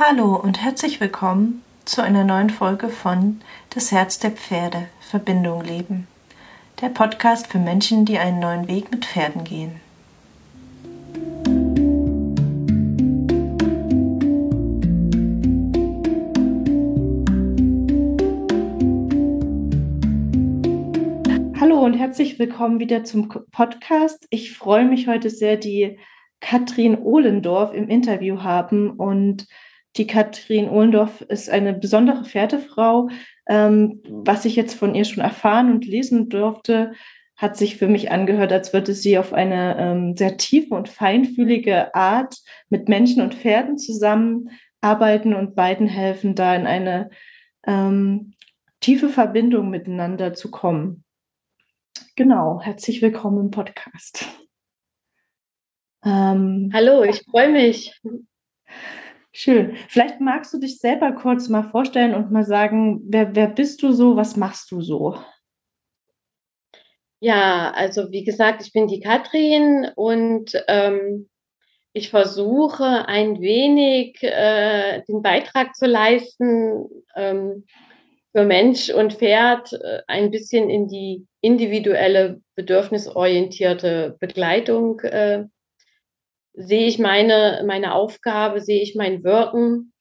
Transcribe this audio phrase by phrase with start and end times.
[0.00, 6.06] Hallo und herzlich willkommen zu einer neuen Folge von Das Herz der Pferde Verbindung leben.
[6.80, 9.80] Der Podcast für Menschen, die einen neuen Weg mit Pferden gehen.
[21.58, 24.28] Hallo und herzlich willkommen wieder zum Podcast.
[24.30, 25.98] Ich freue mich heute sehr, die
[26.40, 29.48] Katrin Ohlendorf im Interview haben und
[29.98, 33.08] die Katrin Ohlendorf ist eine besondere Pferdefrau.
[33.48, 36.92] Ähm, was ich jetzt von ihr schon erfahren und lesen durfte,
[37.36, 41.94] hat sich für mich angehört, als würde sie auf eine ähm, sehr tiefe und feinfühlige
[41.94, 42.36] Art
[42.68, 47.10] mit Menschen und Pferden zusammenarbeiten und beiden helfen, da in eine
[47.66, 48.34] ähm,
[48.80, 51.04] tiefe Verbindung miteinander zu kommen.
[52.16, 54.26] Genau, herzlich willkommen im Podcast.
[56.04, 58.00] Ähm, Hallo, ich freue mich.
[59.40, 59.76] Schön.
[59.86, 63.92] Vielleicht magst du dich selber kurz mal vorstellen und mal sagen, wer, wer bist du
[63.92, 65.14] so, was machst du so?
[67.20, 71.28] Ja, also wie gesagt, ich bin die Katrin und ähm,
[71.92, 77.64] ich versuche ein wenig äh, den Beitrag zu leisten, ähm,
[78.32, 85.44] für Mensch und Pferd äh, ein bisschen in die individuelle, bedürfnisorientierte Begleitung äh,
[86.58, 89.92] sehe ich meine, meine Aufgabe, sehe ich mein Wirken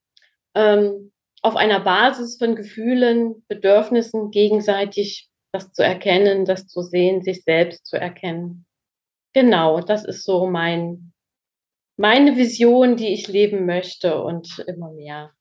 [0.55, 7.43] ähm, auf einer Basis von Gefühlen, Bedürfnissen gegenseitig das zu erkennen, das zu sehen, sich
[7.43, 8.65] selbst zu erkennen.
[9.33, 11.13] Genau, das ist so mein,
[11.95, 15.31] meine Vision, die ich leben möchte und immer mehr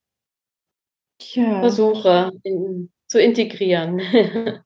[1.33, 1.61] ja.
[1.61, 3.99] versuche in, zu integrieren.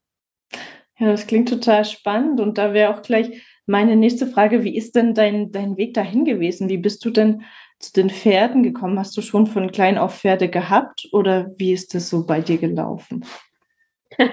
[0.99, 4.95] ja, das klingt total spannend und da wäre auch gleich meine nächste Frage, wie ist
[4.95, 6.69] denn dein, dein Weg dahin gewesen?
[6.69, 7.43] Wie bist du denn
[7.79, 8.99] zu den Pferden gekommen?
[8.99, 12.57] Hast du schon von klein auf Pferde gehabt oder wie ist das so bei dir
[12.57, 13.25] gelaufen?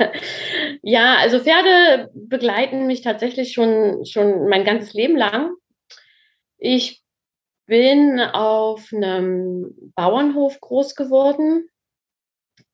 [0.83, 5.53] ja, also Pferde begleiten mich tatsächlich schon, schon mein ganzes Leben lang.
[6.59, 7.03] Ich
[7.67, 11.69] bin auf einem Bauernhof groß geworden.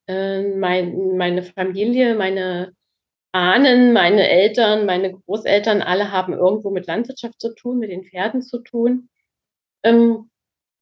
[0.06, 2.72] Äh, mein, meine Familie, meine
[3.34, 8.42] Ahnen, meine Eltern, meine Großeltern, alle haben irgendwo mit Landwirtschaft zu tun, mit den Pferden
[8.42, 9.08] zu tun.
[9.82, 10.30] Ähm,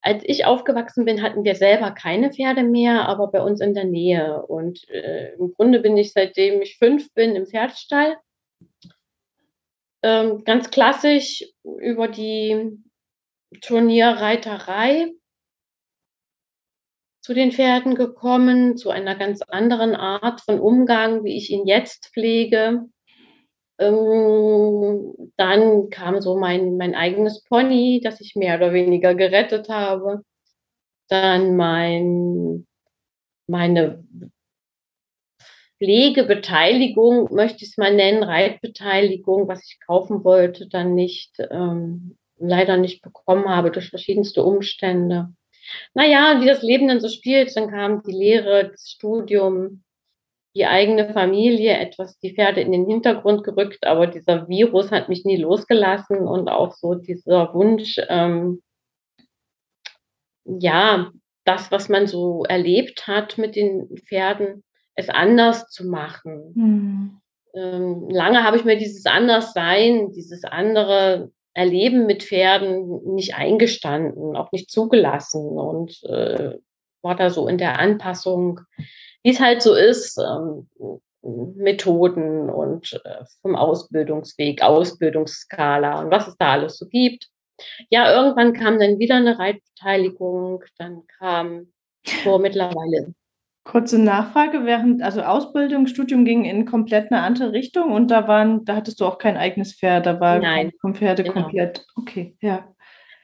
[0.03, 3.87] als ich aufgewachsen bin, hatten wir selber keine Pferde mehr, aber bei uns in der
[3.87, 4.45] Nähe.
[4.45, 8.19] Und äh, im Grunde bin ich, seitdem ich fünf bin, im Pferdestall.
[10.03, 12.83] Ähm, ganz klassisch über die
[13.63, 15.13] Turnierreiterei
[17.23, 22.11] zu den Pferden gekommen, zu einer ganz anderen Art von Umgang, wie ich ihn jetzt
[22.13, 22.87] pflege.
[23.79, 30.23] Ähm, dann kam so mein, mein eigenes Pony, das ich mehr oder weniger gerettet habe.
[31.09, 32.67] Dann mein,
[33.47, 34.05] meine
[35.79, 42.77] Pflegebeteiligung, möchte ich es mal nennen, Reitbeteiligung, was ich kaufen wollte, dann nicht, ähm, leider
[42.79, 45.33] nicht bekommen habe durch verschiedenste Umstände
[45.95, 49.83] naja, wie das Leben dann so spielt, dann kam die Lehre, das Studium,
[50.55, 55.25] die eigene Familie, etwas die Pferde in den Hintergrund gerückt, aber dieser Virus hat mich
[55.25, 58.63] nie losgelassen und auch so dieser Wunsch, ähm,
[60.45, 61.11] ja,
[61.45, 64.63] das, was man so erlebt hat mit den Pferden,
[64.95, 66.53] es anders zu machen.
[66.55, 67.21] Mhm.
[67.55, 74.53] Ähm, lange habe ich mir dieses Anderssein, dieses andere Erleben mit Pferden nicht eingestanden, auch
[74.53, 76.59] nicht zugelassen und äh,
[77.03, 78.61] war da so in der Anpassung,
[79.23, 80.69] wie es halt so ist, ähm,
[81.23, 87.29] Methoden und äh, vom Ausbildungsweg, Ausbildungsskala und was es da alles so gibt.
[87.91, 91.73] Ja, irgendwann kam dann wieder eine Reitbeteiligung, dann kam
[92.25, 93.15] vor mittlerweile
[93.65, 98.65] Kurze Nachfrage, während, also Ausbildung, Studium ging in komplett eine andere Richtung und da waren,
[98.65, 101.43] da hattest du auch kein eigenes Pferd, da war Nein, vom Pferde genau.
[101.43, 101.87] komplett.
[101.95, 102.75] Okay, ja.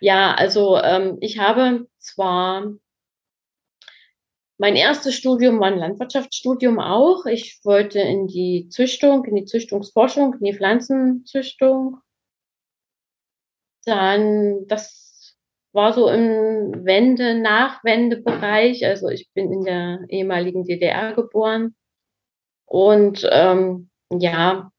[0.01, 2.67] Ja, also ähm, ich habe zwar
[4.59, 7.27] mein erstes Studium war ein Landwirtschaftsstudium auch.
[7.27, 11.99] Ich wollte in die Züchtung, in die Züchtungsforschung, in die Pflanzenzüchtung.
[13.85, 15.08] Dann das
[15.73, 18.85] war so im Wende-, Nachwendebereich.
[18.87, 21.75] Also ich bin in der ehemaligen DDR geboren.
[22.67, 24.71] Und ähm, ja,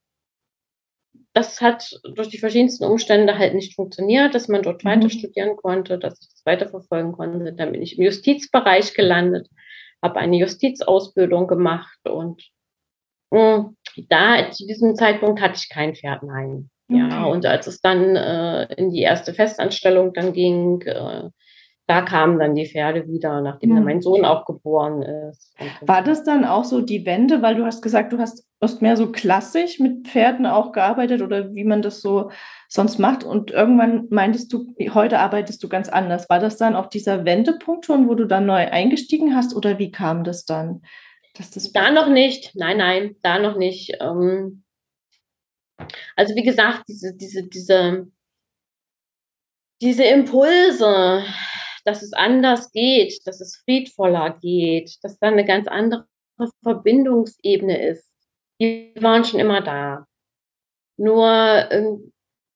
[1.34, 4.90] das hat durch die verschiedensten Umstände halt nicht funktioniert, dass man dort mhm.
[4.90, 7.54] weiter studieren konnte, dass ich das weiterverfolgen konnte.
[7.54, 9.48] Dann bin ich im Justizbereich gelandet,
[10.02, 12.50] habe eine Justizausbildung gemacht und
[13.32, 16.70] mh, hm, da zu diesem Zeitpunkt hatte ich kein Pferd, nein.
[16.90, 21.30] Ja, und als es dann äh, in die erste Festanstellung dann ging, äh,
[21.90, 23.82] da kamen dann die Pferde wieder, nachdem ja.
[23.82, 25.56] mein Sohn auch geboren ist.
[25.82, 28.96] War das dann auch so die Wende, weil du hast gesagt, du hast, hast mehr
[28.96, 32.30] so klassisch mit Pferden auch gearbeitet oder wie man das so
[32.68, 36.30] sonst macht und irgendwann meintest du, heute arbeitest du ganz anders.
[36.30, 39.90] War das dann auch dieser Wendepunkt schon, wo du dann neu eingestiegen hast oder wie
[39.90, 40.84] kam das dann?
[41.36, 43.98] Dass das da noch nicht, nein, nein, da noch nicht.
[44.00, 44.64] Ähm,
[46.16, 48.08] also wie gesagt, diese, diese, diese,
[49.82, 51.24] diese Impulse,
[51.86, 56.06] dass es anders geht, dass es friedvoller geht, dass da eine ganz andere
[56.64, 58.12] Verbindungsebene ist.
[58.62, 60.06] Die waren schon immer da.
[60.98, 61.28] Nur
[61.72, 62.12] ähm,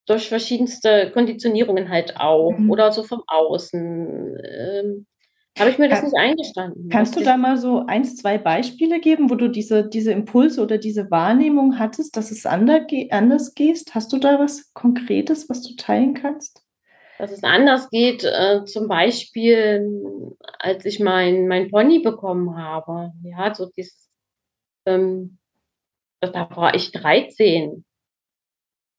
[0.06, 2.70] durch verschiedenste Konditionierungen halt auch mhm.
[2.70, 4.38] oder so vom Außen.
[4.44, 5.06] Ähm,
[5.58, 6.88] habe ich mir das nicht eingestanden.
[6.88, 10.78] Kannst du da mal so eins, zwei Beispiele geben, wo du diese, diese Impulse oder
[10.78, 13.94] diese Wahrnehmung hattest, dass es anders gehst?
[13.94, 16.64] Hast du da was Konkretes, was du teilen kannst?
[17.18, 18.24] dass es anders geht.
[18.24, 23.12] Äh, zum Beispiel, als ich mein, mein Pony bekommen habe.
[23.22, 24.10] Ja, so dieses,
[24.86, 25.38] ähm,
[26.20, 27.84] da war ich 13.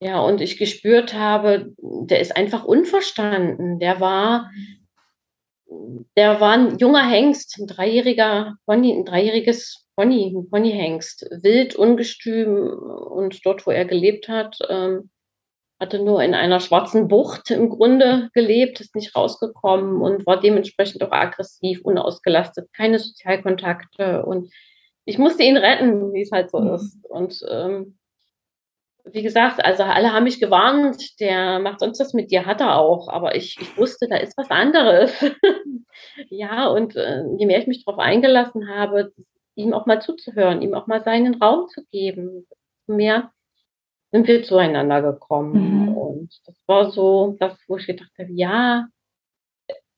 [0.02, 3.80] Ja, und ich gespürt habe, der ist einfach unverstanden.
[3.80, 4.52] Der war,
[6.16, 12.68] der war ein junger Hengst, ein dreijähriger Pony, ein dreijähriges Pony, ein Ponyhengst, wild, ungestüm
[12.68, 15.10] und dort, wo er gelebt hat, ähm,
[15.80, 21.04] hatte nur in einer schwarzen Bucht im Grunde gelebt, ist nicht rausgekommen und war dementsprechend
[21.04, 24.52] auch aggressiv, unausgelastet, keine Sozialkontakte und
[25.06, 26.74] ich musste ihn retten, wie es halt so mhm.
[26.74, 26.98] ist.
[27.08, 27.98] Und ähm,
[29.12, 32.78] wie gesagt, also alle haben mich gewarnt, der macht sonst was mit dir, hat er
[32.78, 35.14] auch, aber ich, ich wusste, da ist was anderes.
[36.30, 39.14] ja, und äh, je mehr ich mich darauf eingelassen habe,
[39.56, 42.48] ihm auch mal zuzuhören, ihm auch mal seinen Raum zu geben,
[42.88, 43.32] mehr
[44.12, 45.90] sind wir zueinander gekommen.
[45.90, 45.98] Mhm.
[45.98, 48.88] Und das war so das, wo ich gedacht habe, ja,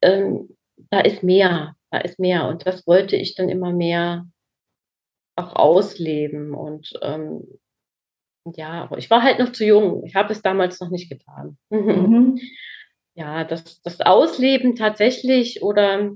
[0.02, 0.56] ähm,
[0.90, 2.48] da ist mehr, da ist mehr.
[2.48, 4.26] Und das wollte ich dann immer mehr
[5.36, 6.54] auch ausleben.
[6.54, 7.48] Und ähm,
[8.56, 10.06] ja, aber ich war halt noch zu jung.
[10.06, 11.58] Ich habe es damals noch nicht getan.
[11.70, 12.40] Mhm.
[13.16, 16.12] ja, das, das Ausleben tatsächlich oder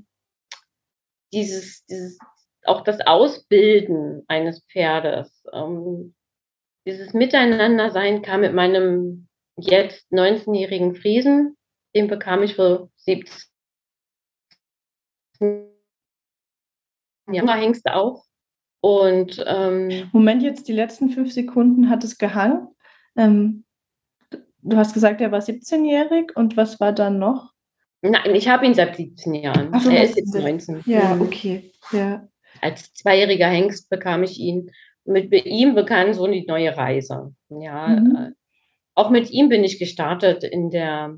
[1.34, 2.20] dieses, dieses,
[2.64, 5.44] auch das Ausbilden eines Pferdes.
[5.52, 6.14] Ähm,
[6.86, 9.28] dieses Miteinandersein kam mit meinem
[9.58, 11.58] jetzt 19-jährigen Friesen.
[11.96, 13.50] Den bekam ich vor 17
[17.32, 17.60] Jahren.
[17.60, 18.26] Hängst auch.
[18.82, 22.68] Und ähm, Moment, jetzt die letzten fünf Sekunden hat es gehangen.
[23.16, 23.64] Ähm,
[24.62, 27.52] du hast gesagt, er war 17-jährig und was war dann noch?
[28.02, 29.70] Nein, ich habe ihn seit 17 Jahren.
[29.72, 30.82] Ach, er ist jetzt 19.
[30.86, 31.72] Ja, okay.
[31.92, 32.28] Ja.
[32.60, 34.72] Als zweijähriger Hengst bekam ich ihn
[35.06, 37.34] mit ihm begann so die neue Reise.
[37.50, 38.16] Ja, mhm.
[38.16, 38.32] Äh,
[38.94, 41.18] auch mit ihm bin ich gestartet in der,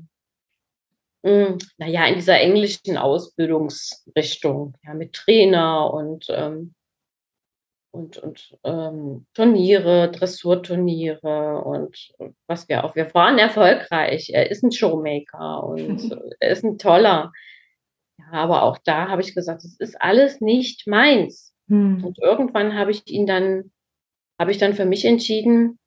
[1.24, 6.74] hm, naja, in dieser englischen Ausbildungsrichtung, ja, mit Trainer und, ähm,
[7.94, 12.12] und, und ähm, Turniere, Dressurturniere und
[12.46, 14.30] was wir auch, wir waren erfolgreich.
[14.32, 16.10] Er ist ein Showmaker und
[16.40, 17.32] er ist ein toller.
[18.18, 21.54] Ja, aber auch da habe ich gesagt, es ist alles nicht meins.
[21.68, 22.04] Hm.
[22.04, 23.70] Und irgendwann habe ich ihn dann
[24.38, 25.78] habe ich dann für mich entschieden,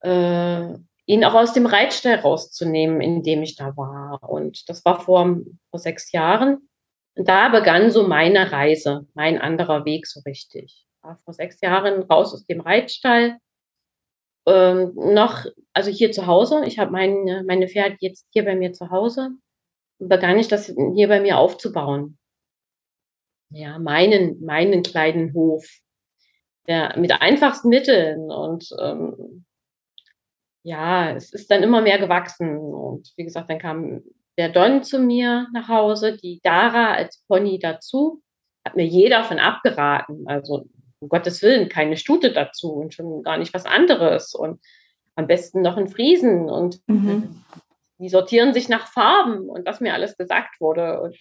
[0.00, 0.74] äh,
[1.06, 4.20] ihn auch aus dem Reitstall rauszunehmen, in dem ich da war.
[4.28, 5.40] Und das war vor,
[5.70, 6.68] vor sechs Jahren.
[7.16, 10.86] Und da begann so meine Reise, mein anderer Weg so richtig.
[11.24, 13.38] Vor sechs Jahren raus aus dem Reitstall.
[14.46, 16.62] Ähm, noch, also hier zu Hause.
[16.66, 19.30] Ich habe meine, meine Pferde jetzt hier bei mir zu Hause.
[19.98, 22.18] Begann ich das hier bei mir aufzubauen.
[23.50, 25.64] Ja, meinen, meinen kleinen Hof
[26.66, 29.44] ja, mit einfachsten Mitteln und ähm,
[30.62, 32.56] ja, es ist dann immer mehr gewachsen.
[32.56, 34.02] Und wie gesagt, dann kam
[34.38, 38.22] der Don zu mir nach Hause, die Dara als Pony dazu.
[38.64, 40.24] Hat mir jeder von abgeraten.
[40.28, 40.66] Also
[41.02, 44.34] um Gottes Willen, keine Stute dazu und schon gar nicht was anderes.
[44.34, 44.60] Und
[45.16, 46.48] am besten noch ein Friesen.
[46.48, 47.44] Und mhm.
[47.98, 51.00] die sortieren sich nach Farben und was mir alles gesagt wurde.
[51.00, 51.16] Und,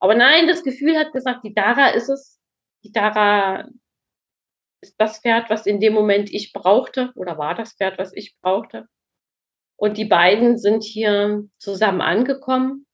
[0.00, 2.40] aber nein, das Gefühl hat gesagt, die Dara ist es.
[2.84, 3.68] Die Dara
[4.80, 8.36] ist das Pferd, was in dem Moment ich brauchte oder war das Pferd, was ich
[8.40, 8.86] brauchte.
[9.76, 12.86] Und die beiden sind hier zusammen angekommen,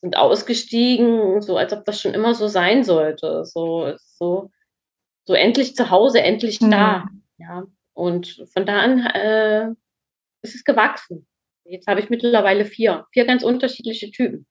[0.00, 3.44] sind ausgestiegen, so als ob das schon immer so sein sollte.
[3.44, 4.50] So, so,
[5.26, 6.70] so endlich zu Hause, endlich mhm.
[6.70, 7.08] da.
[7.38, 7.64] Ja.
[7.92, 9.68] Und von da an äh,
[10.42, 11.26] ist es gewachsen.
[11.64, 14.46] Jetzt habe ich mittlerweile vier, vier ganz unterschiedliche Typen.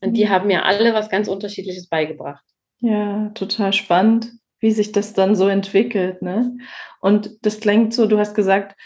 [0.00, 0.28] Und die mhm.
[0.30, 2.44] haben mir alle was ganz Unterschiedliches beigebracht.
[2.80, 6.22] Ja, total spannend wie sich das dann so entwickelt.
[6.22, 6.56] Ne?
[7.00, 8.76] Und das klingt so, du hast gesagt,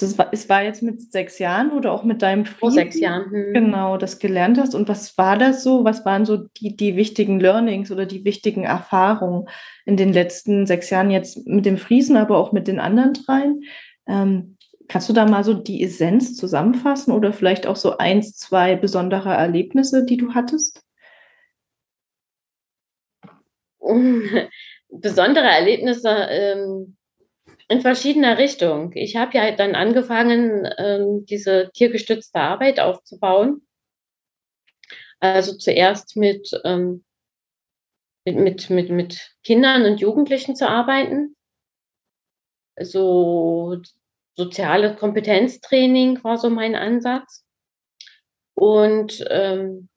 [0.00, 3.30] das war, es war jetzt mit sechs Jahren oder auch mit deinem Vor sechs Jahren.
[3.30, 3.52] Hm.
[3.52, 4.74] Genau, das gelernt hast.
[4.74, 5.84] Und was war das so?
[5.84, 9.48] Was waren so die, die wichtigen Learnings oder die wichtigen Erfahrungen
[9.86, 13.64] in den letzten sechs Jahren jetzt mit dem Friesen, aber auch mit den anderen dreien?
[14.06, 18.76] Ähm, kannst du da mal so die Essenz zusammenfassen oder vielleicht auch so eins, zwei
[18.76, 20.82] besondere Erlebnisse, die du hattest?
[24.90, 26.08] Besondere Erlebnisse.
[26.30, 26.97] Ähm
[27.68, 28.92] in verschiedener Richtung.
[28.94, 33.66] Ich habe ja dann angefangen, ähm, diese tiergestützte Arbeit aufzubauen.
[35.20, 37.04] Also zuerst mit, ähm,
[38.24, 41.36] mit, mit, mit, mit Kindern und Jugendlichen zu arbeiten.
[42.80, 43.82] So
[44.34, 47.44] soziale Kompetenztraining war so mein Ansatz.
[48.54, 49.88] Und ähm,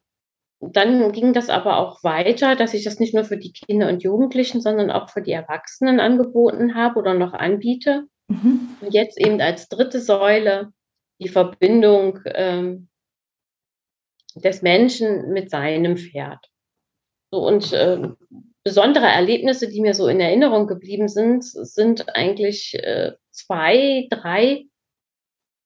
[0.61, 4.03] dann ging das aber auch weiter, dass ich das nicht nur für die Kinder und
[4.03, 8.05] Jugendlichen, sondern auch für die Erwachsenen angeboten habe oder noch anbiete.
[8.27, 8.69] Mhm.
[8.79, 10.71] Und jetzt eben als dritte Säule
[11.19, 12.89] die Verbindung ähm,
[14.35, 16.45] des Menschen mit seinem Pferd.
[17.31, 18.09] So, und äh,
[18.63, 24.65] besondere Erlebnisse, die mir so in Erinnerung geblieben sind, sind eigentlich äh, zwei, drei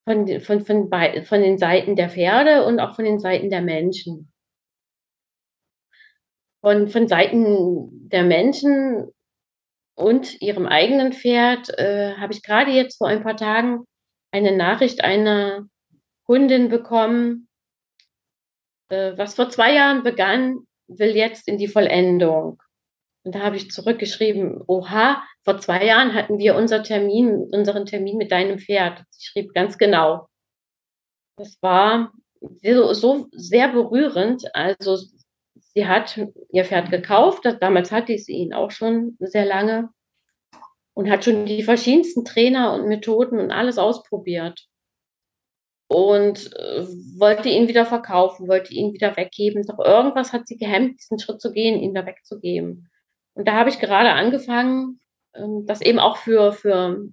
[0.06, 4.32] von, von, von, von den Seiten der Pferde und auch von den Seiten der Menschen
[6.66, 9.12] von, von Seiten der Menschen
[9.96, 13.86] und ihrem eigenen Pferd äh, habe ich gerade jetzt vor ein paar Tagen
[14.32, 15.68] eine Nachricht einer
[16.26, 17.48] Kundin bekommen,
[18.90, 22.60] äh, was vor zwei Jahren begann, will jetzt in die Vollendung.
[23.24, 28.18] Und da habe ich zurückgeschrieben, oha, vor zwei Jahren hatten wir unser Termin, unseren Termin
[28.18, 29.04] mit deinem Pferd.
[29.20, 30.26] Ich schrieb ganz genau.
[31.38, 32.12] Das war
[32.64, 34.44] so, so sehr berührend.
[34.56, 34.98] Also
[35.76, 36.20] sie hat
[36.52, 37.44] ihr Pferd gekauft.
[37.60, 39.90] Damals hatte sie ihn auch schon sehr lange
[40.94, 44.68] und hat schon die verschiedensten Trainer und Methoden und alles ausprobiert.
[45.88, 46.84] Und äh,
[47.20, 49.64] wollte ihn wieder verkaufen, wollte ihn wieder weggeben.
[49.68, 52.90] Doch irgendwas hat sie gehemmt, diesen Schritt zu gehen, ihn wieder wegzugeben.
[53.36, 55.00] Und da habe ich gerade angefangen,
[55.36, 57.08] ähm, das eben auch für, für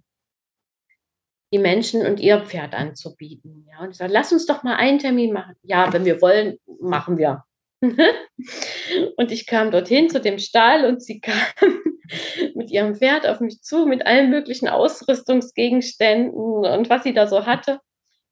[1.52, 3.69] die Menschen und ihr Pferd anzubieten.
[3.71, 5.54] Ja, und ich sage, lass uns doch mal einen Termin machen.
[5.62, 7.45] Ja, wenn wir wollen, machen wir.
[9.17, 11.35] und ich kam dorthin zu dem Stall und sie kam
[12.55, 16.33] mit ihrem Pferd auf mich zu, mit allen möglichen Ausrüstungsgegenständen.
[16.33, 17.81] Und was sie da so hatte,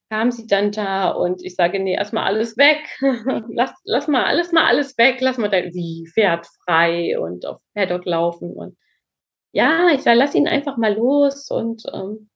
[0.09, 2.79] kam sie dann da und ich sage, nee, erstmal alles weg.
[3.49, 7.61] lass, lass mal alles mal alles weg, lass mal dein wie Pferd frei und auf
[7.75, 8.53] Paddock laufen.
[8.53, 8.77] Und
[9.53, 12.31] ja, ich sage, lass ihn einfach mal los und ähm,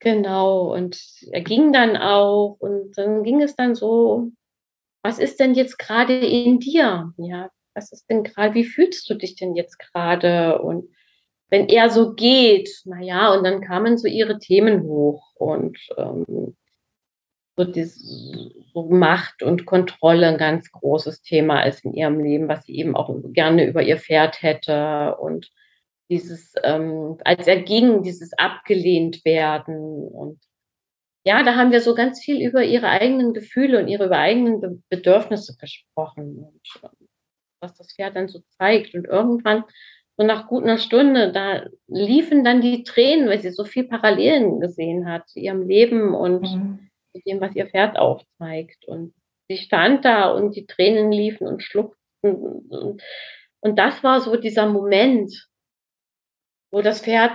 [0.00, 0.74] genau.
[0.74, 4.32] Und er ging dann auch und dann ging es dann so
[5.02, 7.12] was ist denn jetzt gerade in dir?
[7.16, 10.60] Ja, was ist denn gerade, wie fühlst du dich denn jetzt gerade?
[10.60, 10.88] Und
[11.50, 16.56] wenn er so geht, naja, und dann kamen so ihre Themen hoch und ähm,
[17.56, 17.98] so, dieses,
[18.72, 22.94] so Macht und Kontrolle ein ganz großes Thema ist in ihrem Leben, was sie eben
[22.94, 25.50] auch gerne über ihr Pferd hätte und
[26.10, 30.38] dieses, ähm, als er ging, dieses abgelehnt werden und
[31.28, 34.78] ja, da haben wir so ganz viel über ihre eigenen Gefühle und ihre eigenen Be
[34.88, 37.08] Bedürfnisse gesprochen und ähm,
[37.60, 38.94] was das Pferd dann so zeigt.
[38.94, 39.64] Und irgendwann,
[40.16, 44.58] so nach gut einer Stunde, da liefen dann die Tränen, weil sie so viel Parallelen
[44.58, 46.88] gesehen hat zu ihrem Leben und mhm.
[47.12, 48.86] mit dem, was ihr Pferd aufzeigt.
[48.86, 49.12] Und
[49.48, 52.36] sie stand da und die Tränen liefen und schluchzten.
[52.70, 53.02] Und,
[53.60, 55.46] und das war so dieser Moment,
[56.70, 57.32] wo das Pferd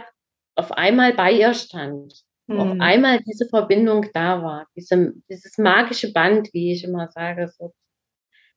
[0.56, 2.60] auf einmal bei ihr stand Mhm.
[2.60, 7.48] Auf einmal diese Verbindung da war, diese, dieses magische Band, wie ich immer sage.
[7.58, 7.74] So.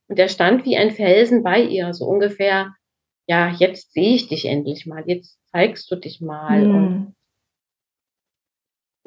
[0.08, 2.74] Und er stand wie ein Felsen bei ihr, so ungefähr,
[3.26, 6.64] ja, jetzt sehe ich dich endlich mal, jetzt zeigst du dich mal.
[6.64, 6.74] Mhm.
[6.74, 7.16] Und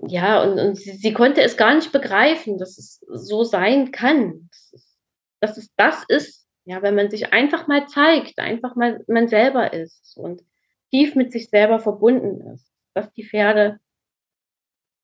[0.08, 4.50] ja, und, und sie, sie, konnte es gar nicht begreifen, dass es so sein kann.
[4.50, 4.98] Dass es,
[5.42, 9.74] dass es das ist, ja, wenn man sich einfach mal zeigt, einfach mal man selber
[9.74, 10.42] ist und
[10.90, 13.80] tief mit sich selber verbunden ist, dass die Pferde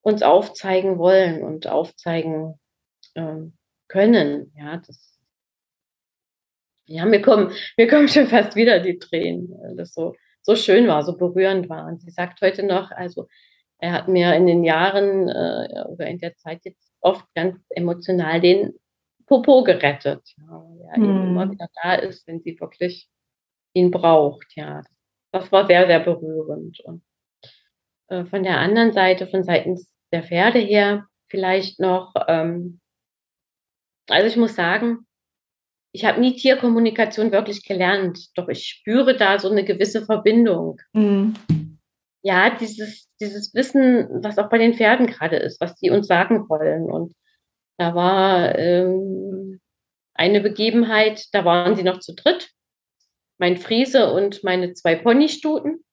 [0.05, 2.59] uns aufzeigen wollen und aufzeigen
[3.15, 3.57] ähm,
[3.87, 4.53] können.
[4.55, 5.19] Ja, das,
[6.85, 10.87] ja, mir kommen, mir kommen schon fast wieder die Tränen, weil das so, so schön
[10.87, 11.87] war, so berührend war.
[11.87, 13.27] Und sie sagt heute noch, also
[13.79, 18.39] er hat mir in den Jahren äh, oder in der Zeit jetzt oft ganz emotional
[18.39, 18.75] den
[19.25, 21.29] Popo gerettet, ja, der hm.
[21.29, 23.09] immer wieder da ist, wenn sie wirklich
[23.73, 24.55] ihn braucht.
[24.55, 24.83] Ja,
[25.31, 26.79] das war sehr, sehr berührend.
[26.81, 27.01] Und
[28.09, 32.79] äh, von der anderen Seite, von seitens der Pferde her vielleicht noch, ähm,
[34.09, 35.05] also ich muss sagen,
[35.95, 40.81] ich habe nie Tierkommunikation wirklich gelernt, doch ich spüre da so eine gewisse Verbindung.
[40.93, 41.35] Mhm.
[42.21, 46.49] ja, dieses, dieses Wissen, was auch bei den Pferden gerade ist, was die uns sagen
[46.49, 46.83] wollen.
[46.91, 47.13] Und
[47.77, 49.61] da war ähm,
[50.13, 52.49] eine Begebenheit, da waren sie noch zu dritt,
[53.37, 55.84] mein Friese und meine zwei Ponystuten.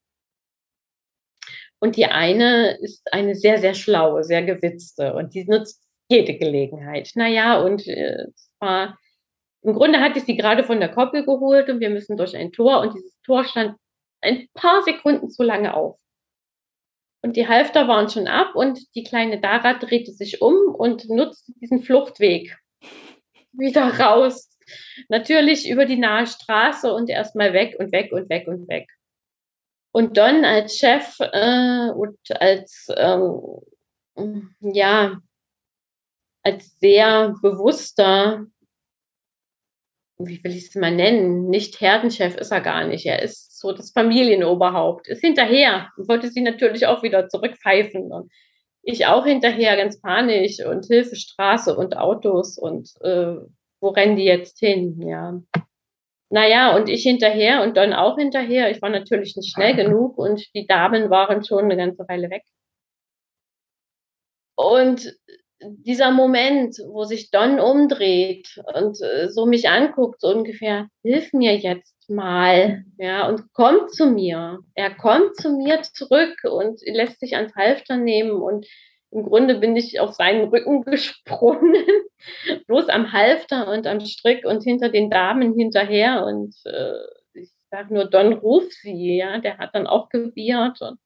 [1.83, 7.11] Und die eine ist eine sehr, sehr schlaue, sehr gewitzte und die nutzt jede Gelegenheit.
[7.17, 8.27] Naja, und äh,
[8.61, 8.97] war,
[9.63, 12.53] im Grunde hatte ich sie gerade von der Koppel geholt und wir müssen durch ein
[12.53, 13.75] Tor und dieses Tor stand
[14.21, 15.99] ein paar Sekunden zu lange auf.
[17.21, 21.53] Und die Halfter waren schon ab und die kleine Dara drehte sich um und nutzte
[21.61, 22.57] diesen Fluchtweg
[23.53, 24.57] wieder raus.
[25.09, 28.87] Natürlich über die nahe Straße und erstmal weg und weg und weg und weg.
[29.93, 35.21] Und Don als Chef äh, und als, ähm, ja,
[36.43, 38.47] als sehr bewusster,
[40.19, 43.05] wie will ich es mal nennen, nicht Herdenchef ist er gar nicht.
[43.05, 48.11] Er ist so das Familienoberhaupt, ist hinterher und wollte sie natürlich auch wieder zurückpfeifen.
[48.11, 48.33] Und
[48.83, 53.37] ich auch hinterher, ganz panisch und Hilfe, Straße und Autos und äh,
[53.81, 55.01] wo rennen die jetzt hin?
[55.03, 55.41] Ja.
[56.33, 58.71] Naja, und ich hinterher und dann auch hinterher.
[58.71, 62.43] Ich war natürlich nicht schnell genug und die Damen waren schon eine ganze Weile weg.
[64.57, 65.15] Und
[65.61, 71.55] dieser Moment, wo sich Don umdreht und äh, so mich anguckt, so ungefähr, hilf mir
[71.59, 74.61] jetzt mal, ja, und kommt zu mir.
[74.75, 78.67] Er kommt zu mir zurück und lässt sich ans Halfter nehmen und
[79.13, 81.75] im Grunde bin ich auf seinen Rücken gesprungen,
[82.67, 86.25] bloß am Halfter und am Strick und hinter den Damen hinterher.
[86.25, 86.95] Und äh,
[87.35, 90.81] ich sage nur, Don ruf sie, ja, der hat dann auch gewiehert.
[90.81, 90.99] Und,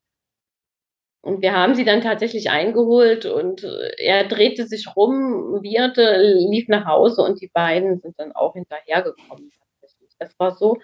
[1.20, 6.68] und wir haben sie dann tatsächlich eingeholt und äh, er drehte sich rum, wieherte, lief
[6.68, 9.50] nach Hause und die beiden sind dann auch hinterhergekommen.
[10.18, 10.78] Das war so,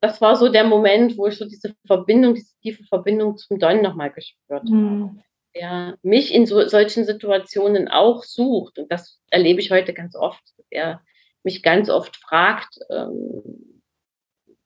[0.00, 3.82] das war so der Moment, wo ich so diese Verbindung, diese tiefe Verbindung zum Don
[3.82, 4.72] nochmal gespürt habe.
[4.72, 5.22] Mhm
[5.56, 8.78] der mich in so, solchen Situationen auch sucht.
[8.78, 11.02] Und das erlebe ich heute ganz oft, dass er
[11.42, 13.82] mich ganz oft fragt, ähm,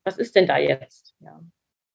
[0.03, 1.13] was ist denn da jetzt?
[1.19, 1.39] Ja.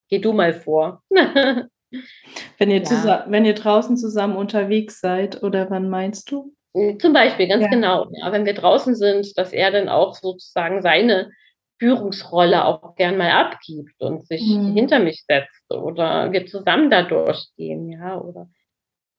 [0.09, 1.03] Geh du mal vor.
[1.11, 3.25] wenn, ihr ja.
[3.29, 6.55] wenn ihr draußen zusammen unterwegs seid, oder wann meinst du?
[7.01, 7.71] Zum Beispiel, ganz ja.
[7.71, 8.09] genau.
[8.13, 11.31] Ja, wenn wir draußen sind, dass er dann auch sozusagen seine
[11.79, 14.75] Führungsrolle auch gern mal abgibt und sich mhm.
[14.75, 18.49] hinter mich setzt oder wir zusammen da durchgehen, ja, oder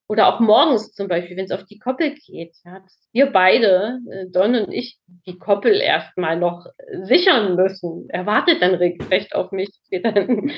[0.10, 4.26] oder auch morgens zum Beispiel, wenn es auf die Koppel geht, ja, wir beide, äh,
[4.32, 6.66] Don und ich, die Koppel erstmal noch
[7.04, 8.08] sichern müssen.
[8.10, 9.70] Er wartet dann recht auf mich.
[9.90, 10.52] Wir, dann,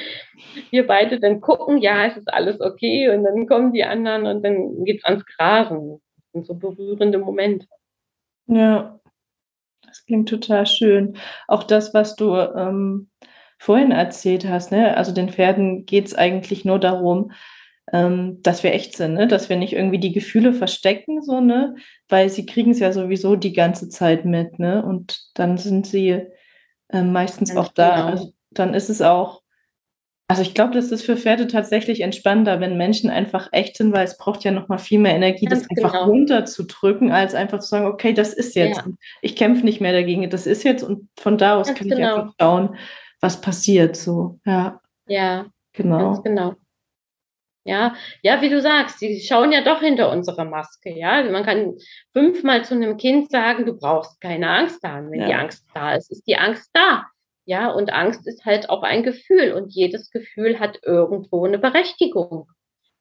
[0.71, 3.09] wir beide dann gucken, ja, es ist alles okay.
[3.09, 6.01] Und dann kommen die anderen und dann geht's ans Grasen.
[6.33, 7.67] Sind so berührende Momente.
[8.47, 8.99] Ja,
[9.85, 11.15] das klingt total schön.
[11.47, 13.09] Auch das, was du ähm,
[13.59, 14.97] vorhin erzählt hast, ne?
[14.97, 17.31] also den Pferden geht es eigentlich nur darum,
[17.91, 19.27] ähm, dass wir echt sind, ne?
[19.27, 21.75] dass wir nicht irgendwie die Gefühle verstecken, so, ne?
[22.07, 24.83] weil sie kriegen es ja sowieso die ganze Zeit mit, ne?
[24.83, 26.21] Und dann sind sie
[26.89, 27.95] äh, meistens auch da.
[27.95, 28.07] Genau.
[28.07, 29.41] Also, dann ist es auch,
[30.27, 34.05] also ich glaube, das ist für Pferde tatsächlich entspannter, wenn Menschen einfach echt sind, weil
[34.05, 36.05] es braucht ja nochmal viel mehr Energie, Ganz das einfach genau.
[36.05, 38.77] runterzudrücken, als einfach zu sagen, okay, das ist jetzt.
[38.77, 38.91] Ja.
[39.21, 41.99] Ich kämpfe nicht mehr dagegen, das ist jetzt und von da aus Ganz kann genau.
[41.99, 42.75] ich einfach schauen,
[43.21, 43.95] was passiert.
[43.95, 44.79] So, ja.
[45.07, 45.47] Ja.
[45.73, 46.13] Genau.
[46.13, 46.55] Ganz genau.
[47.69, 50.89] Ja, ja, wie du sagst, die schauen ja doch hinter unsere Maske.
[50.89, 51.77] Ja, man kann
[52.13, 55.11] fünfmal zu einem Kind sagen, du brauchst keine Angst haben.
[55.11, 55.27] Wenn ja.
[55.27, 57.05] die Angst da ist, ist die Angst da.
[57.45, 62.47] Ja, und Angst ist halt auch ein Gefühl und jedes Gefühl hat irgendwo eine Berechtigung.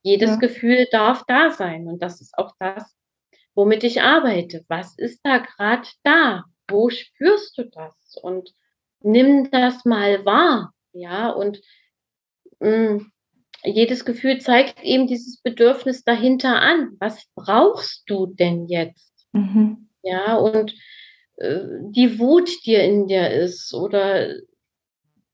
[0.02, 0.36] Jedes ja.
[0.36, 2.94] Gefühl darf da sein und das ist auch das,
[3.54, 4.66] womit ich arbeite.
[4.68, 6.44] Was ist da gerade da?
[6.68, 8.18] Wo spürst du das?
[8.20, 8.52] Und
[9.00, 10.74] nimm das mal wahr.
[10.92, 11.62] Ja, und
[12.60, 13.12] mh, mm,
[13.70, 16.96] jedes Gefühl zeigt eben dieses Bedürfnis dahinter an.
[16.98, 19.12] Was brauchst du denn jetzt?
[19.32, 19.88] Mhm.
[20.02, 20.74] Ja, und
[21.36, 24.34] äh, die Wut, die in dir ist, oder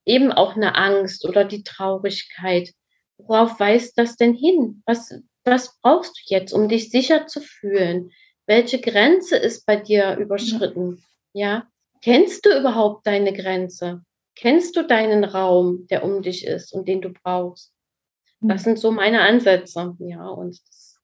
[0.05, 2.70] eben auch eine Angst oder die Traurigkeit.
[3.18, 4.83] Worauf weist das denn hin?
[4.87, 8.11] Was, was brauchst du jetzt, um dich sicher zu fühlen?
[8.47, 11.03] Welche Grenze ist bei dir überschritten?
[11.33, 11.68] Ja,
[12.03, 14.03] kennst du überhaupt deine Grenze?
[14.37, 17.74] Kennst du deinen Raum, der um dich ist und den du brauchst?
[18.46, 21.00] Das sind so meine Ansätze, ja, und das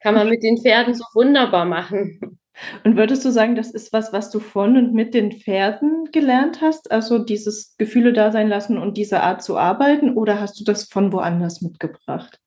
[0.00, 2.38] kann man mit den Pferden so wunderbar machen.
[2.84, 6.60] Und würdest du sagen, das ist was, was du von und mit den Pferden gelernt
[6.60, 6.90] hast?
[6.90, 10.16] Also dieses Gefühle da sein lassen und diese Art zu arbeiten?
[10.16, 12.38] Oder hast du das von woanders mitgebracht?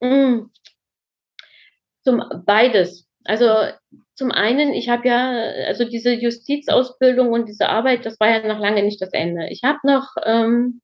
[0.00, 0.50] Mm.
[2.04, 3.08] Zum beides.
[3.24, 3.46] Also
[4.14, 5.30] zum einen, ich habe ja,
[5.66, 9.48] also diese Justizausbildung und diese Arbeit, das war ja noch lange nicht das Ende.
[9.50, 10.80] Ich habe noch ähm,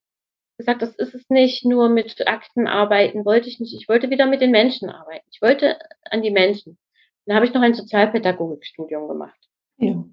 [0.60, 3.74] gesagt, das ist es nicht, nur mit Akten arbeiten wollte ich nicht.
[3.74, 5.26] Ich wollte wieder mit den Menschen arbeiten.
[5.32, 5.78] Ich wollte
[6.10, 6.78] an die Menschen.
[7.26, 9.38] Dann habe ich noch ein Sozialpädagogikstudium gemacht.
[9.78, 10.04] Ja.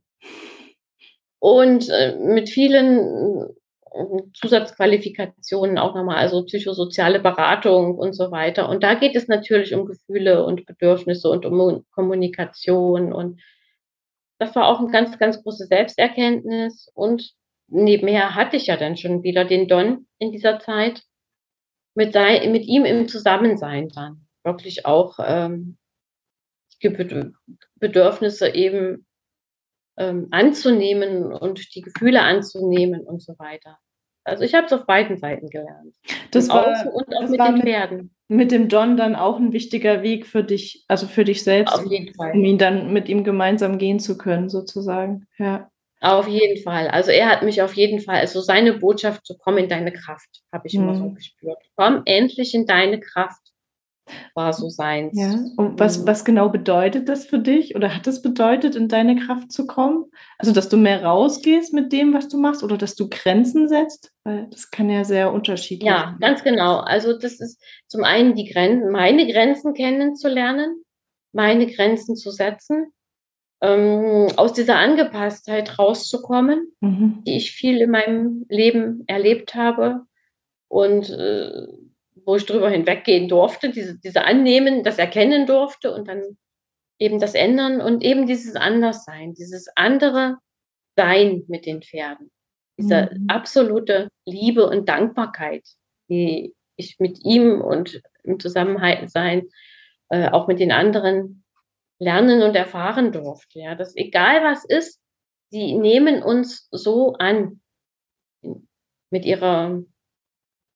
[1.40, 3.50] Und äh, mit vielen
[3.92, 8.70] äh, Zusatzqualifikationen auch nochmal, also psychosoziale Beratung und so weiter.
[8.70, 13.14] Und da geht es natürlich um Gefühle und Bedürfnisse und um Kommunikation.
[13.14, 13.42] Und
[14.40, 16.90] das war auch eine ganz, ganz große Selbsterkenntnis.
[16.94, 17.34] Und
[17.68, 21.04] nebenher hatte ich ja dann schon wieder den Don in dieser Zeit,
[21.96, 24.28] mit, sein, mit ihm im Zusammensein dann.
[24.44, 25.78] Wirklich auch ähm,
[26.82, 26.90] die
[27.76, 29.06] Bedürfnisse eben
[29.98, 33.80] ähm, anzunehmen und die Gefühle anzunehmen und so weiter.
[34.24, 35.96] Also ich habe es auf beiden Seiten gelernt.
[36.32, 38.16] Das war, und auch mit den Pferden.
[38.28, 41.74] Mit, mit dem Don dann auch ein wichtiger Weg für dich, also für dich selbst,
[41.74, 42.34] auf jeden Fall.
[42.34, 45.28] um ihn dann mit ihm gemeinsam gehen zu können, sozusagen.
[45.38, 45.72] Ja.
[46.00, 46.88] Auf jeden Fall.
[46.90, 50.44] Also er hat mich auf jeden Fall, also seine Botschaft zu kommen in deine Kraft,
[50.54, 50.84] habe ich mhm.
[50.84, 51.16] immer so mhm.
[51.16, 51.58] gespürt.
[51.76, 53.48] Komm endlich in deine Kraft
[54.36, 55.12] war so sein.
[55.14, 55.36] Ja.
[55.58, 56.08] Und was, mhm.
[56.08, 60.06] was genau bedeutet das für dich oder hat es bedeutet, in deine Kraft zu kommen?
[60.38, 64.12] Also, dass du mehr rausgehst mit dem, was du machst oder dass du Grenzen setzt?
[64.24, 66.00] Weil das kann ja sehr unterschiedlich sein.
[66.00, 66.78] Ja, ganz genau.
[66.78, 70.84] Also, das ist zum einen die Grenzen, meine Grenzen kennenzulernen,
[71.34, 72.94] meine Grenzen zu setzen,
[73.62, 77.24] ähm, aus dieser Angepasstheit rauszukommen, mhm.
[77.26, 80.02] die ich viel in meinem Leben erlebt habe
[80.67, 81.67] und äh,
[82.26, 86.38] wo ich drüber hinweggehen durfte, diese, diese annehmen, das erkennen durfte und dann
[87.00, 90.38] eben das ändern und eben dieses Anderssein, dieses andere
[90.96, 92.32] Sein mit den Pferden,
[92.78, 93.28] diese mhm.
[93.30, 95.63] absolute Liebe und Dankbarkeit,
[96.10, 99.48] die ich mit ihm und im Zusammenhalt sein,
[100.10, 101.43] äh, auch mit den anderen
[102.00, 103.60] lernen und erfahren durfte.
[103.60, 105.02] Ja, dass egal was ist,
[105.50, 107.62] sie nehmen uns so an
[109.10, 109.84] mit ihrer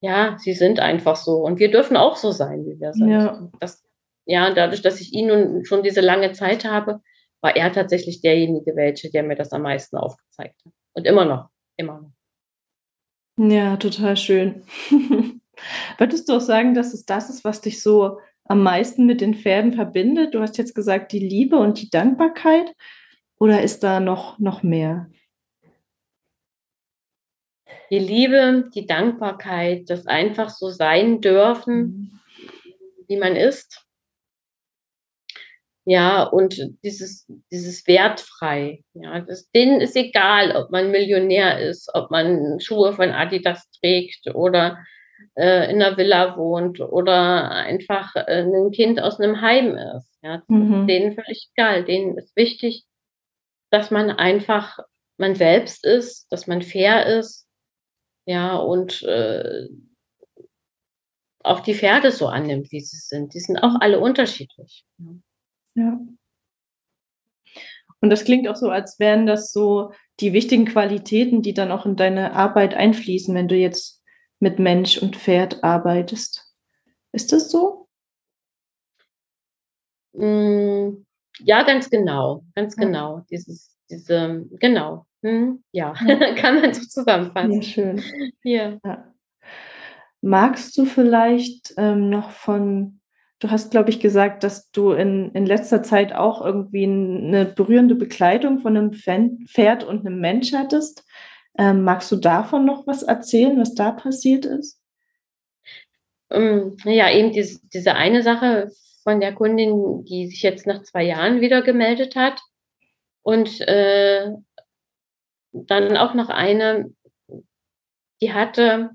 [0.02, 1.38] ja, sie sind einfach so.
[1.38, 3.10] Und wir dürfen auch so sein, wie wir sind.
[3.10, 3.50] Ja.
[3.60, 3.84] Das,
[4.26, 7.02] ja, und dadurch, dass ich ihn nun schon diese lange Zeit habe,
[7.42, 10.74] war er tatsächlich derjenige, welche, der mir das am meisten aufgezeigt hat.
[10.94, 12.12] Und immer noch, immer noch.
[13.38, 14.64] Ja, total schön.
[15.98, 18.20] Würdest du auch sagen, dass es das ist, was dich so
[18.52, 20.34] am meisten mit den Pferden verbindet?
[20.34, 22.74] Du hast jetzt gesagt, die Liebe und die Dankbarkeit.
[23.40, 25.10] Oder ist da noch, noch mehr?
[27.92, 32.20] die Liebe, die Dankbarkeit, das einfach so sein dürfen, mhm.
[33.08, 33.86] wie man ist.
[35.84, 38.84] Ja, und dieses, dieses wertfrei.
[38.94, 44.34] Ja, das, denen ist egal, ob man Millionär ist, ob man Schuhe von Adidas trägt
[44.36, 44.78] oder
[45.36, 50.10] äh, in einer Villa wohnt oder einfach äh, ein Kind aus einem Heim ist.
[50.22, 50.88] Ja, mhm.
[50.88, 51.84] denen völlig egal.
[51.84, 52.86] Denen ist wichtig,
[53.72, 54.80] dass man einfach
[55.18, 57.48] man selbst ist, dass man fair ist,
[58.26, 59.68] ja, und äh,
[61.44, 63.34] auch die Pferde so annimmt, wie sie sind.
[63.34, 64.86] Die sind auch alle unterschiedlich.
[65.76, 66.00] Ja.
[68.00, 71.86] Und das klingt auch so, als wären das so die wichtigen Qualitäten, die dann auch
[71.86, 74.01] in deine Arbeit einfließen, wenn du jetzt
[74.42, 76.52] mit Mensch und Pferd arbeitest.
[77.14, 77.88] Ist das so?
[80.14, 81.06] Mm,
[81.40, 82.86] ja, ganz genau, ganz ja.
[82.86, 83.22] genau.
[83.30, 85.06] Dieses, diese, genau.
[85.24, 86.34] Hm, ja, ja.
[86.36, 87.54] kann man so zusammenfassen.
[87.54, 88.04] Ja, schön.
[88.44, 88.78] Ja.
[88.84, 89.14] ja.
[90.22, 93.00] Magst du vielleicht ähm, noch von,
[93.40, 97.96] du hast, glaube ich, gesagt, dass du in, in letzter Zeit auch irgendwie eine berührende
[97.96, 101.06] Begleitung von einem Pferd und einem Mensch hattest.
[101.58, 104.80] Ähm, magst du davon noch was erzählen, was da passiert ist?
[106.30, 108.72] Ähm, ja, eben diese, diese eine Sache
[109.04, 112.42] von der Kundin, die sich jetzt nach zwei Jahren wieder gemeldet hat
[113.22, 114.32] und äh,
[115.52, 116.94] dann auch noch eine,
[118.22, 118.92] die hatte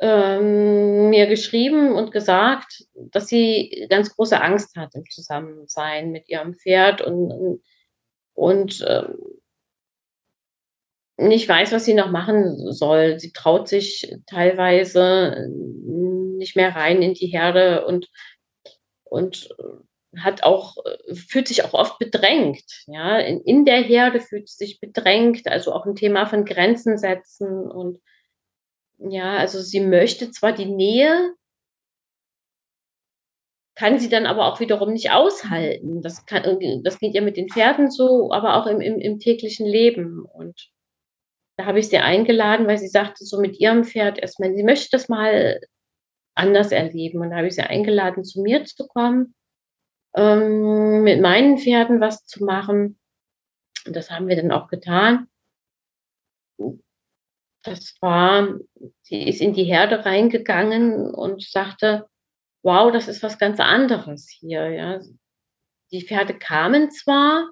[0.00, 6.54] ähm, mir geschrieben und gesagt, dass sie ganz große Angst hat im Zusammensein mit ihrem
[6.54, 7.62] Pferd und,
[8.34, 9.16] und ähm,
[11.16, 13.18] nicht weiß, was sie noch machen soll.
[13.20, 18.10] Sie traut sich teilweise nicht mehr rein in die Herde und,
[19.04, 19.48] und
[20.18, 20.76] hat auch,
[21.12, 22.64] fühlt sich auch oft bedrängt.
[22.86, 26.98] Ja, in, in der Herde fühlt sie sich bedrängt, also auch ein Thema von Grenzen
[26.98, 28.00] setzen und
[28.98, 31.34] ja, also sie möchte zwar die Nähe,
[33.74, 36.00] kann sie dann aber auch wiederum nicht aushalten.
[36.00, 39.66] Das, kann, das geht ja mit den Pferden so, aber auch im, im, im täglichen
[39.66, 40.24] Leben.
[40.24, 40.70] Und
[41.56, 44.88] da habe ich sie eingeladen, weil sie sagte, so mit ihrem Pferd erstmal, sie möchte
[44.90, 45.60] das mal
[46.34, 47.20] anders erleben.
[47.20, 49.34] Und da habe ich sie eingeladen, zu mir zu kommen
[50.14, 52.98] ähm, mit meinen Pferden was zu machen.
[53.86, 55.28] Und das haben wir dann auch getan.
[57.62, 58.58] das war,
[59.02, 62.06] sie ist in die Herde reingegangen und sagte,
[62.62, 64.68] wow, das ist was ganz anderes hier.
[64.70, 65.00] Ja.
[65.90, 67.50] Die Pferde kamen zwar,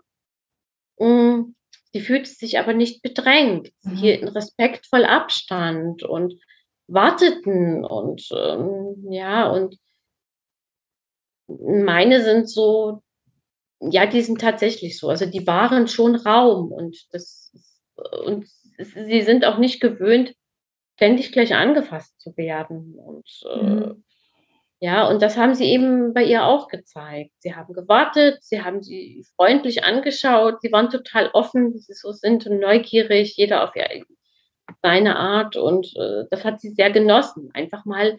[0.98, 1.54] hm,
[1.92, 3.72] sie fühlte sich aber nicht bedrängt.
[3.81, 3.96] Sie mhm.
[3.96, 6.35] hielten respektvoll Abstand und
[6.87, 9.78] warteten und ähm, ja, und
[11.46, 13.02] meine sind so,
[13.81, 15.09] ja, die sind tatsächlich so.
[15.09, 17.52] Also die waren schon Raum und das
[18.24, 18.46] und
[18.78, 20.35] sie sind auch nicht gewöhnt,
[20.96, 22.94] ständig gleich angefasst zu werden.
[22.94, 24.05] Und äh, mhm.
[24.82, 27.30] Ja, und das haben sie eben bei ihr auch gezeigt.
[27.38, 32.10] Sie haben gewartet, sie haben sie freundlich angeschaut, sie waren total offen, wie sie so
[32.10, 33.74] sind und neugierig, jeder auf
[34.82, 35.54] seine Art.
[35.54, 38.18] Und äh, das hat sie sehr genossen, einfach mal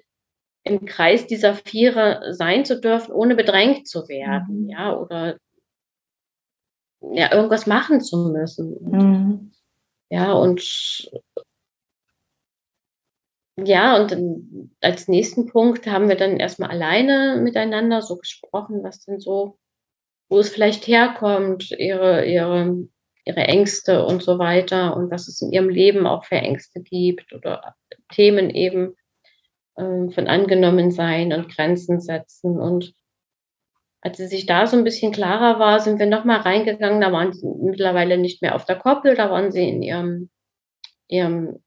[0.63, 4.69] im Kreis dieser Vierer sein zu dürfen, ohne bedrängt zu werden, mhm.
[4.69, 5.35] ja, oder
[7.01, 8.77] ja, irgendwas machen zu müssen.
[8.81, 9.51] Mhm.
[10.09, 11.11] Ja, und
[13.57, 14.17] ja, und
[14.81, 19.59] als nächsten Punkt haben wir dann erstmal alleine miteinander so gesprochen, was denn so,
[20.29, 22.87] wo es vielleicht herkommt, ihre, ihre,
[23.25, 27.31] ihre Ängste und so weiter und was es in ihrem Leben auch für Ängste gibt
[27.33, 27.75] oder
[28.11, 28.95] Themen eben
[29.75, 32.59] äh, von angenommen sein und Grenzen setzen.
[32.59, 32.93] Und
[34.01, 37.01] als sie sich da so ein bisschen klarer war, sind wir nochmal reingegangen.
[37.01, 40.29] Da waren sie mittlerweile nicht mehr auf der Koppel, da waren sie in ihrem,
[41.07, 41.62] ihrem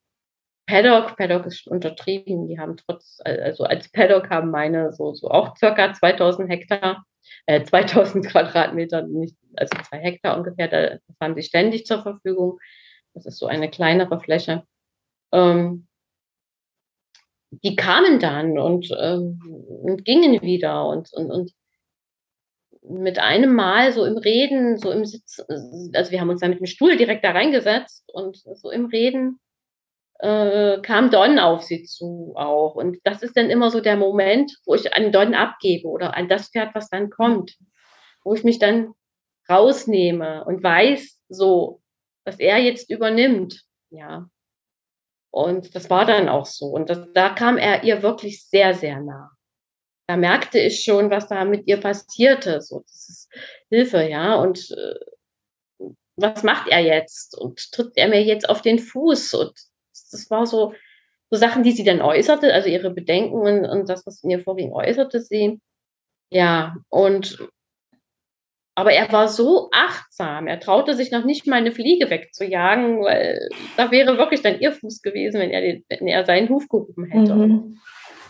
[0.66, 1.16] Paddock.
[1.16, 2.48] Paddock ist untertrieben.
[2.48, 7.07] Die haben trotz, also als Paddock haben meine so, so auch circa 2000 Hektar,
[7.46, 12.59] äh, 2000 Quadratmeter, nicht, also zwei Hektar ungefähr, da haben sie ständig zur Verfügung.
[13.14, 14.64] Das ist so eine kleinere Fläche.
[15.33, 15.87] Ähm,
[17.50, 19.40] die kamen dann und, ähm,
[19.83, 21.52] und gingen wieder und, und, und
[22.83, 25.44] mit einem Mal so im Reden, so im Sitz,
[25.94, 29.40] also wir haben uns dann mit dem Stuhl direkt da reingesetzt und so im Reden
[30.18, 32.74] äh, kam Don auf sie zu auch.
[32.74, 36.29] Und das ist dann immer so der Moment, wo ich an Don abgebe oder an
[36.29, 37.57] das Pferd, was dann kommt,
[38.24, 38.92] wo ich mich dann
[39.48, 41.81] rausnehme und weiß so,
[42.24, 43.62] dass er jetzt übernimmt.
[43.90, 44.29] Ja.
[45.31, 46.66] Und das war dann auch so.
[46.66, 49.37] Und das, da kam er ihr wirklich sehr, sehr nah
[50.07, 52.61] da merkte ich schon, was da mit ihr passierte.
[52.61, 53.29] So, das ist
[53.68, 54.37] Hilfe, ja.
[54.37, 55.85] Und äh,
[56.16, 57.37] was macht er jetzt?
[57.37, 59.35] Und tritt er mir jetzt auf den Fuß?
[59.35, 59.52] Und
[60.11, 60.75] das war so,
[61.31, 64.40] so Sachen, die sie dann äußerte, also ihre Bedenken und, und das, was in ihr
[64.40, 65.61] vorging, äußerte sie.
[66.31, 67.38] Ja, und
[68.79, 70.47] aber er war so achtsam.
[70.47, 74.71] Er traute sich noch nicht mal eine Fliege wegzujagen, weil da wäre wirklich dann ihr
[74.71, 77.35] Fuß gewesen, wenn er, den, wenn er seinen Huf gehoben hätte.
[77.35, 77.79] Mhm.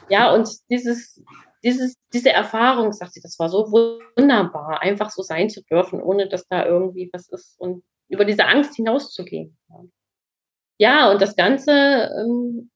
[0.09, 1.21] Ja, und dieses,
[1.65, 6.29] dieses, diese Erfahrung, sagt sie, das war so wunderbar, einfach so sein zu dürfen, ohne
[6.29, 9.59] dass da irgendwie was ist und über diese Angst hinauszugehen.
[10.79, 12.71] Ja, und das Ganze ähm,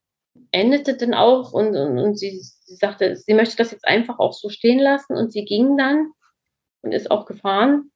[0.52, 4.32] endete dann auch und, und, und sie, sie sagte, sie möchte das jetzt einfach auch
[4.32, 6.12] so stehen lassen und sie ging dann
[6.82, 7.90] und ist auch gefahren,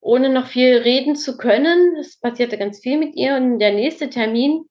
[0.00, 1.96] ohne noch viel reden zu können.
[1.96, 4.66] Es passierte ganz viel mit ihr und der nächste Termin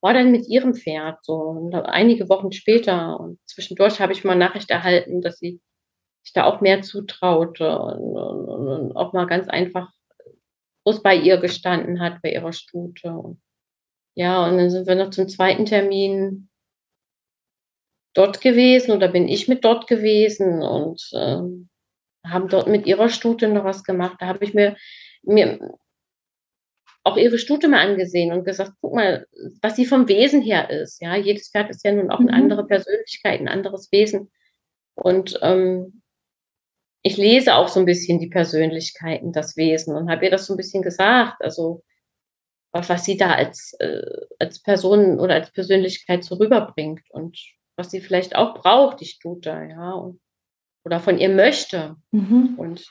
[0.00, 3.18] war dann mit ihrem Pferd, so einige Wochen später.
[3.18, 5.62] Und zwischendurch habe ich mal Nachricht erhalten, dass sie
[6.22, 9.90] sich da auch mehr zutraute und, und, und auch mal ganz einfach
[10.84, 13.10] groß bei ihr gestanden hat, bei ihrer Stute.
[13.10, 13.40] Und
[14.14, 16.48] ja, und dann sind wir noch zum zweiten Termin
[18.14, 21.42] dort gewesen oder bin ich mit dort gewesen und äh,
[22.26, 24.16] haben dort mit ihrer Stute noch was gemacht.
[24.20, 24.76] Da habe ich mir,
[25.22, 25.76] mir
[27.02, 29.26] auch ihre Stute mal angesehen und gesagt, guck mal,
[29.60, 31.02] was sie vom Wesen her ist.
[31.02, 32.38] Ja, jedes Pferd ist ja nun auch eine mhm.
[32.38, 34.30] andere Persönlichkeit, ein anderes Wesen.
[34.94, 36.02] Und ähm,
[37.06, 40.54] ich lese auch so ein bisschen die Persönlichkeiten, das Wesen und habe ihr das so
[40.54, 41.36] ein bisschen gesagt.
[41.40, 41.84] Also
[42.72, 44.02] was, sie da als, äh,
[44.38, 47.38] als Person oder als Persönlichkeit so rüberbringt und
[47.76, 50.20] was sie vielleicht auch braucht, die Stute, ja, und,
[50.84, 51.96] oder von ihr möchte.
[52.10, 52.54] Mhm.
[52.56, 52.86] Und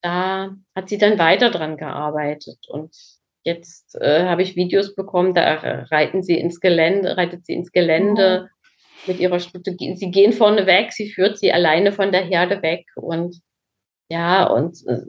[0.00, 2.68] da hat sie dann weiter dran gearbeitet.
[2.68, 2.96] Und
[3.44, 5.54] jetzt äh, habe ich Videos bekommen, da
[5.90, 8.61] reiten sie ins Gelände, reitet sie ins Gelände oh.
[9.06, 9.76] Mit ihrer Stute.
[9.78, 12.86] Sie gehen vorne weg, sie führt sie alleine von der Herde weg.
[12.96, 13.40] Und
[14.08, 15.02] ja, und äh,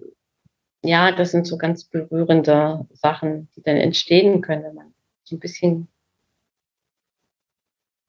[0.83, 5.39] ja, das sind so ganz berührende Sachen, die dann entstehen können, wenn man so ein
[5.39, 5.87] bisschen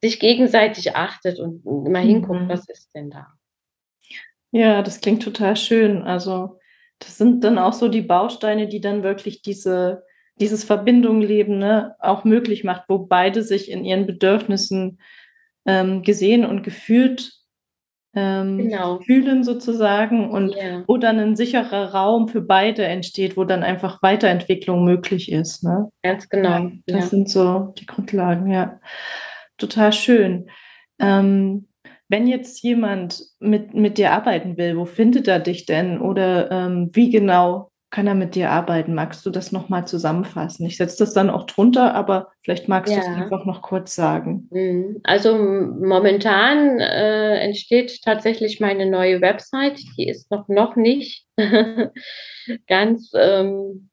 [0.03, 2.49] sich gegenseitig achtet und immer hinguckt, mhm.
[2.49, 3.29] was ist denn da.
[4.51, 6.03] Ja, das klingt total schön.
[6.03, 6.59] Also
[6.99, 10.05] das sind dann auch so die Bausteine, die dann wirklich diese,
[10.39, 14.99] dieses Verbindungleben ne, auch möglich macht, wo beide sich in ihren Bedürfnissen
[15.67, 17.33] ähm, gesehen und gefühlt
[18.17, 19.01] ähm, genau.
[19.01, 20.85] fühlen sozusagen und yeah.
[20.87, 25.65] wo dann ein sicherer Raum für beide entsteht, wo dann einfach Weiterentwicklung möglich ist.
[25.65, 25.91] Ne?
[26.03, 26.49] Ganz genau.
[26.49, 27.07] Ja, das ja.
[27.07, 28.79] sind so die Grundlagen, ja.
[29.59, 30.49] Total schön.
[31.01, 31.69] Ähm,
[32.09, 36.01] wenn jetzt jemand mit, mit dir arbeiten will, wo findet er dich denn?
[36.01, 38.93] Oder ähm, wie genau kann er mit dir arbeiten?
[38.93, 40.67] Magst du das nochmal zusammenfassen?
[40.67, 42.99] Ich setze das dann auch drunter, aber vielleicht magst ja.
[42.99, 44.49] du es einfach noch kurz sagen.
[44.51, 45.01] Mhm.
[45.05, 49.79] Also momentan äh, entsteht tatsächlich meine neue Website.
[49.97, 51.25] Die ist noch, noch nicht
[52.67, 53.91] ganz, ähm,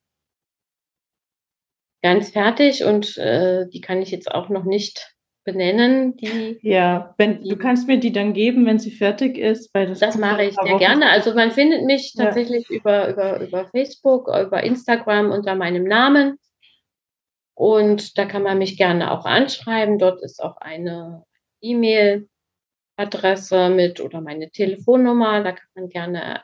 [2.02, 6.16] ganz fertig und äh, die kann ich jetzt auch noch nicht benennen?
[6.18, 9.74] Die, ja, wenn, du kannst mir die dann geben, wenn sie fertig ist.
[9.74, 11.10] Weil das das mache ich sehr gerne.
[11.10, 12.78] Also man findet mich tatsächlich ja.
[12.78, 16.38] über, über, über Facebook, über Instagram unter meinem Namen.
[17.54, 20.00] Und da kann man mich gerne auch anschreiben.
[20.00, 21.24] Dort ist auch eine
[21.62, 25.44] E-Mail-Adresse mit oder meine Telefonnummer.
[25.44, 26.40] Da kann man gerne äh,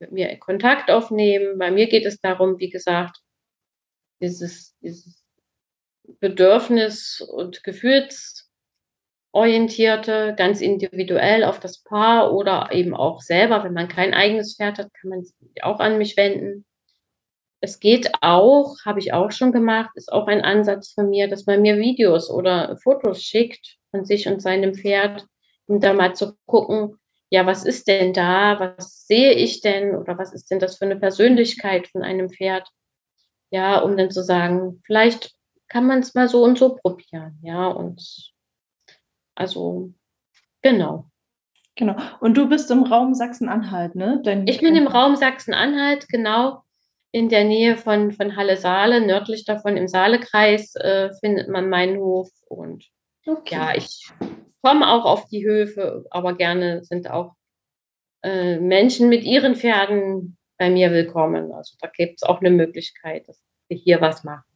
[0.00, 1.58] mit mir Kontakt aufnehmen.
[1.58, 3.18] Bei mir geht es darum, wie gesagt,
[4.20, 5.19] dieses, dieses
[6.20, 14.14] bedürfnis- und gefühlsorientierte, ganz individuell auf das Paar oder eben auch selber, wenn man kein
[14.14, 16.64] eigenes Pferd hat, kann man sich auch an mich wenden.
[17.62, 21.46] Es geht auch, habe ich auch schon gemacht, ist auch ein Ansatz von mir, dass
[21.46, 25.26] man mir Videos oder Fotos schickt von sich und seinem Pferd,
[25.66, 26.98] um da mal zu gucken,
[27.30, 30.84] ja, was ist denn da, was sehe ich denn oder was ist denn das für
[30.84, 32.68] eine Persönlichkeit von einem Pferd?
[33.50, 35.32] Ja, um dann zu sagen, vielleicht
[35.70, 37.38] kann man es mal so und so probieren.
[37.42, 38.32] Ja, und
[39.34, 39.94] also
[40.60, 41.06] genau.
[41.76, 41.96] Genau.
[42.20, 44.20] Und du bist im Raum Sachsen-Anhalt, ne?
[44.22, 46.62] Dein ich bin im Raum Sachsen-Anhalt, genau
[47.12, 52.28] in der Nähe von, von Halle-Saale, nördlich davon im Saalekreis äh, findet man meinen Hof.
[52.46, 52.84] Und
[53.26, 53.54] okay.
[53.54, 54.10] ja, ich
[54.62, 57.34] komme auch auf die Höfe, aber gerne sind auch
[58.22, 61.52] äh, Menschen mit ihren Pferden bei mir willkommen.
[61.52, 64.49] Also da gibt es auch eine Möglichkeit, dass wir hier was machen.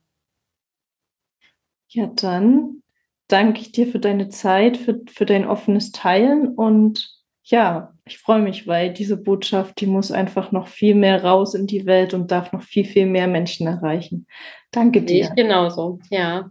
[1.94, 2.82] Ja, dann
[3.28, 7.08] danke ich dir für deine Zeit, für, für dein offenes Teilen und
[7.44, 11.66] ja, ich freue mich, weil diese Botschaft, die muss einfach noch viel mehr raus in
[11.66, 14.26] die Welt und darf noch viel, viel mehr Menschen erreichen.
[14.72, 15.24] Danke dir.
[15.24, 16.50] Ich genauso, ja.